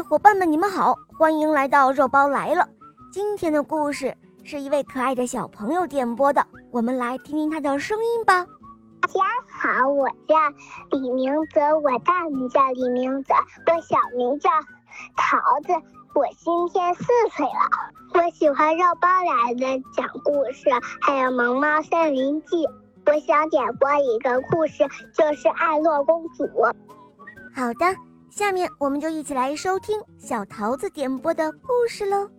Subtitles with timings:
[0.00, 2.66] 嘿，伙伴们，你们好，欢迎来到肉包来了。
[3.12, 8.46] 今天的故事是一位可爱的小朋友点播的，我们来听听他的声音吧。
[9.02, 10.36] 大家好，我叫
[10.90, 13.34] 李明泽，我大名叫李明泽，
[13.66, 14.48] 我小名叫
[15.18, 15.74] 桃子，
[16.14, 17.04] 我今天四
[17.36, 17.52] 岁了。
[18.14, 20.70] 我喜欢肉包来了讲故事，
[21.02, 22.64] 还有《萌猫森林记》。
[23.04, 24.82] 我想点播一个故事，
[25.12, 26.48] 就是爱洛公主。
[27.54, 28.09] 好的。
[28.30, 32.24] 下面我们就一起来收听小桃子点播的故事喽，《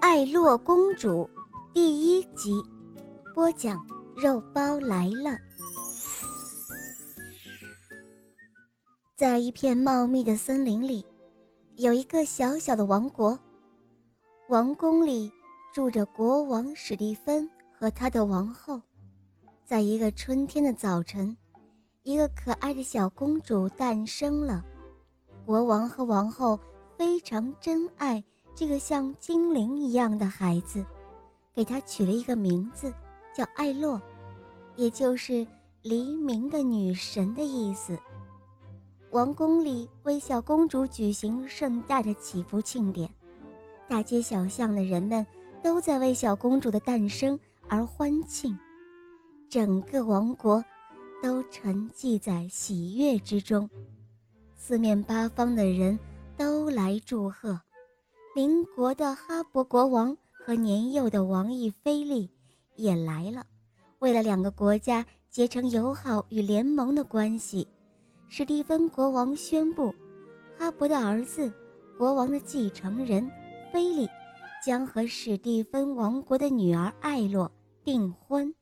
[0.00, 1.28] 爱洛公主》
[1.74, 2.62] 第一集，
[3.34, 3.86] 播讲
[4.16, 5.36] 肉包来了。
[9.14, 11.04] 在一片茂密的森林里，
[11.76, 13.38] 有一个小小的王国，
[14.48, 15.30] 王宫里
[15.74, 18.80] 住着国王史蒂芬和他的王后。
[19.66, 21.36] 在一个春天的早晨。
[22.08, 24.64] 一个可爱的小公主诞生了，
[25.44, 26.58] 国王和王后
[26.96, 30.82] 非常珍爱这个像精灵一样的孩子，
[31.52, 32.90] 给她取了一个名字，
[33.36, 34.00] 叫艾洛，
[34.74, 35.46] 也就是
[35.82, 37.98] 黎明的女神的意思。
[39.10, 43.10] 王宫里为小公主举行盛大的祈福庆典，
[43.86, 45.26] 大街小巷的人们
[45.62, 48.58] 都在为小公主的诞生而欢庆，
[49.50, 50.64] 整个王国。
[51.22, 53.68] 都沉寂在喜悦之中，
[54.54, 55.98] 四面八方的人
[56.36, 57.60] 都来祝贺。
[58.34, 62.30] 邻国的哈勃国王和年幼的王毅菲利
[62.76, 63.44] 也来了。
[63.98, 67.66] 为了两个国家结成友好与联盟的关系，
[68.28, 69.92] 史蒂芬国王宣布，
[70.56, 71.52] 哈勃的儿子，
[71.96, 73.28] 国王的继承人
[73.72, 74.08] 菲利，
[74.64, 77.50] 将和史蒂芬王国的女儿艾洛
[77.82, 78.54] 订婚。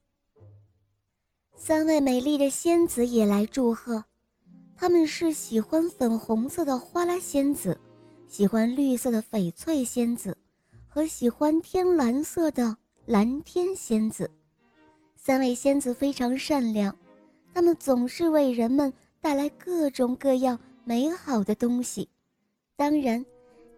[1.57, 4.05] 三位美丽的仙子也来祝贺，
[4.77, 7.77] 他们是喜欢粉红色的花拉仙子，
[8.29, 10.37] 喜欢绿色的翡翠仙子，
[10.87, 14.31] 和喜欢天蓝色的蓝天仙子。
[15.17, 16.95] 三位仙子非常善良，
[17.53, 22.09] 他们总是为人们带来各种各样美好的东西。
[22.77, 23.25] 当然，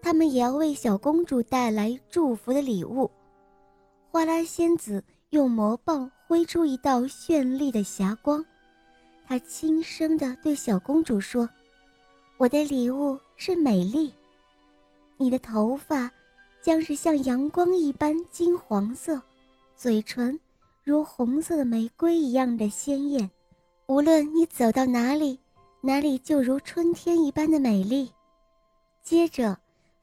[0.02, 3.10] 他们也要为小公主带来祝福的礼物。
[4.10, 5.02] 花拉仙子。
[5.30, 8.44] 用魔棒挥出一道绚丽的霞光，
[9.26, 11.48] 他轻声地对小公主说
[12.36, 14.12] ：“我的礼物是美丽，
[15.16, 16.10] 你的头发
[16.60, 19.18] 将是像阳光一般金黄色，
[19.74, 20.38] 嘴唇
[20.84, 23.30] 如红色的玫瑰一样的鲜艳。
[23.86, 25.40] 无论你走到哪里，
[25.80, 28.12] 哪里就如春天一般的美丽。”
[29.02, 29.58] 接着，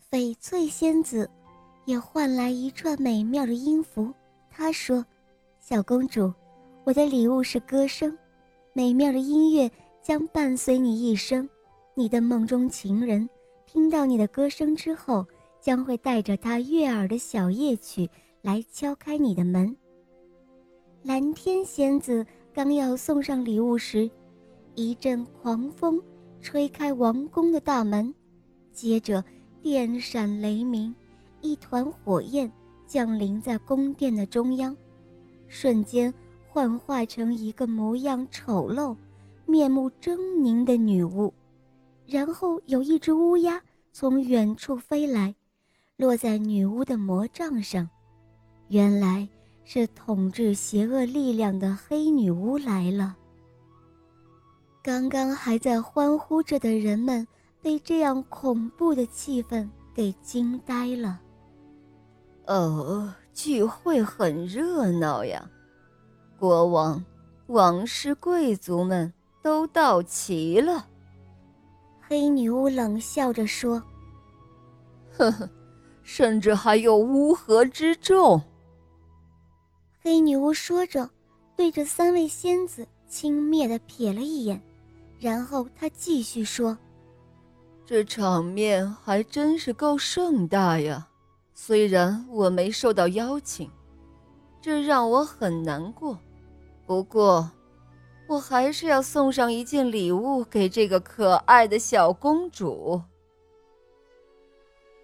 [0.10, 1.30] 翡翠仙子
[1.86, 4.12] 也换来一串美妙的音符，
[4.50, 5.06] 她说。
[5.68, 6.32] 小公主，
[6.84, 8.16] 我的礼物是歌声，
[8.72, 9.68] 美妙的音乐
[10.00, 11.50] 将伴随你一生。
[11.96, 13.28] 你的梦中情人
[13.66, 15.26] 听到你的歌声之后，
[15.60, 18.08] 将会带着他悦耳的小夜曲
[18.44, 19.76] 来敲开你的门。
[21.02, 22.24] 蓝天仙子
[22.54, 24.08] 刚要送上礼物时，
[24.76, 26.00] 一阵狂风
[26.42, 28.14] 吹开王宫的大门，
[28.72, 29.26] 接着
[29.64, 30.94] 电闪雷鸣，
[31.42, 32.52] 一团火焰
[32.86, 34.78] 降临在宫殿的中央。
[35.48, 36.14] 瞬间
[36.48, 38.96] 幻化成一个模样丑陋、
[39.46, 41.34] 面目狰狞的女巫，
[42.06, 43.62] 然后有一只乌鸦
[43.92, 45.36] 从远处飞来，
[45.98, 47.88] 落在女巫的魔杖上。
[48.70, 49.28] 原来
[49.64, 53.16] 是统治邪恶力量的黑女巫来了。
[54.82, 57.28] 刚刚还在欢呼着的人们
[57.62, 61.22] 被这样恐怖的气氛给惊呆了。
[62.48, 63.14] 哦。
[63.36, 65.48] 聚会很热闹呀，
[66.40, 67.04] 国王、
[67.48, 69.14] 王室贵族们
[69.44, 70.88] 都到齐了。
[72.00, 73.84] 黑女巫冷笑着说
[75.18, 75.50] ：“呵呵，
[76.02, 78.42] 甚至还有乌合之众。”
[80.02, 81.10] 黑女巫说着，
[81.58, 84.62] 对着三位仙子轻蔑的瞥了一眼，
[85.20, 86.78] 然后她继续说
[87.86, 91.06] ：“这场面还真是够盛大呀。”
[91.58, 93.72] 虽然我没受到邀请，
[94.62, 96.20] 这让我很难过。
[96.86, 97.50] 不过，
[98.28, 103.02] 我还是要送上一件礼物给这个可爱的小公主。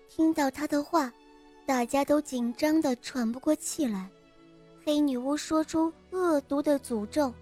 [0.09, 1.11] 听到她的话，
[1.65, 4.09] 大家都紧张的喘不过气来。
[4.83, 7.33] 黑女巫说出恶毒的诅咒：“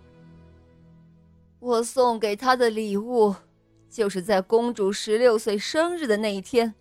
[1.60, 3.34] 我送给她的礼物，
[3.90, 6.76] 就是在公主十六岁生日的那一天。”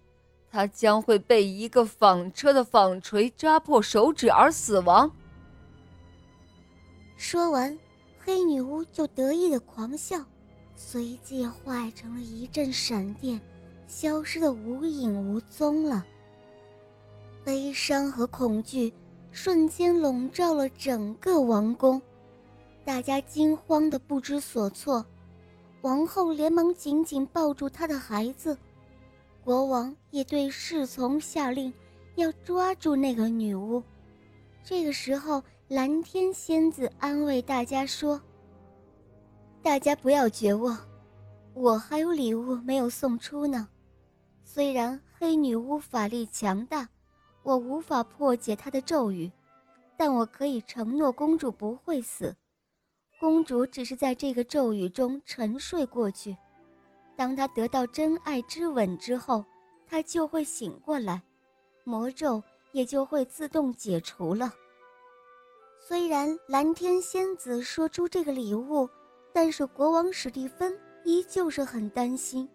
[0.50, 5.11] 他将会被一个纺车的纺锤扎破手指而死亡。
[7.17, 7.79] 说完，
[8.19, 10.25] 黑女巫就得意的狂笑，
[10.77, 13.41] 随即化成了一阵闪电，
[13.87, 16.05] 消失的无影无踪了。
[17.45, 18.93] 悲伤和恐惧
[19.33, 22.00] 瞬间笼罩了整个王宫，
[22.85, 25.05] 大家惊慌的不知所措。
[25.83, 28.56] 王后连忙紧紧抱住她的孩子，
[29.49, 31.73] 国王也对侍从下令，
[32.17, 33.83] 要抓住那个女巫。
[34.62, 38.21] 这个时候，蓝天仙子安慰大家说
[39.65, 40.79] ：“大家不要绝望，
[41.55, 43.67] 我还有礼物没有送出呢。
[44.45, 46.87] 虽然黑女巫法力强大，
[47.43, 49.33] 我无法破解她的咒语，
[49.97, 52.37] 但我可以承诺公主不会死。”
[53.19, 56.37] 公主只是在这个咒语中沉睡过去，
[57.19, 59.44] 当她得到真爱之吻之后，
[59.88, 61.20] 她就会醒过来，
[61.82, 64.55] 魔咒也就会自动解除了。
[65.81, 68.88] 虽然蓝天仙子说出这个礼物，
[69.32, 72.49] 但是国王史蒂芬依旧是很担心。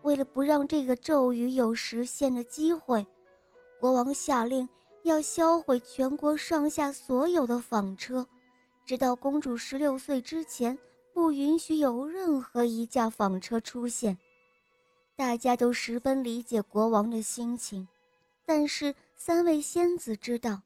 [0.00, 3.06] 为了不让这个咒语有实现的机会，
[3.78, 4.66] 国王下令
[5.02, 8.26] 要销毁全国上下所有的纺车。
[8.86, 10.76] 直到公主十六岁之前，
[11.12, 14.16] 不允许有任何一架纺车出现。
[15.16, 17.86] 大家都十分理解国王的心情，
[18.46, 20.62] 但是三位仙子知道，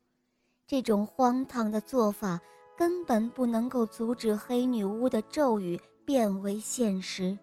[0.67, 2.41] 这种荒唐的做法
[2.77, 7.37] 根本不能够阻止黑女巫的咒语变为现实。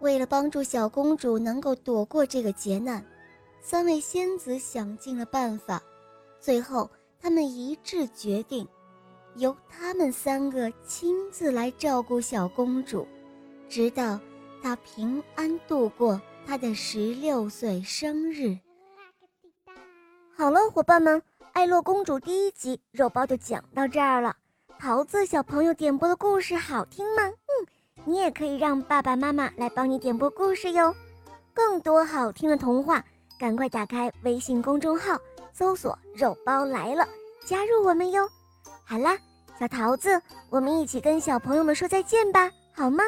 [0.00, 3.02] 为了帮助小公主能够躲过这个劫难，
[3.62, 5.82] 三位仙子想尽了办法，
[6.38, 8.66] 最后他们一致决定。
[9.36, 13.06] 由他们三个亲自来照顾小公主，
[13.68, 14.20] 直到
[14.62, 18.58] 她平安度过她的十六岁生日。
[20.34, 21.20] 好了，伙伴们，
[21.52, 24.36] 《爱洛公主》第一集肉包就讲到这儿了。
[24.78, 27.22] 桃子小朋友点播的故事好听吗？
[27.22, 27.66] 嗯，
[28.04, 30.94] 你也可以让爸爸妈妈来帮你点播故事哟。
[31.54, 33.04] 更多好听的童话，
[33.38, 35.18] 赶快打开微信公众号，
[35.52, 37.06] 搜索“肉包来了”，
[37.46, 38.28] 加入我们哟。
[38.92, 39.16] 好啦，
[39.58, 43.02] 小桃子，我们一起跟小朋友们说再见吧，好吗？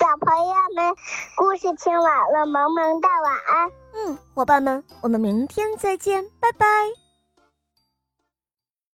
[0.00, 0.92] 小朋友们，
[1.36, 3.70] 故事听完了，萌萌哒，晚安。
[3.94, 6.66] 嗯，伙伴们，我们明天再见，拜拜。